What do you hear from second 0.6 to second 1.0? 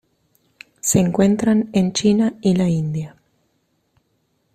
Se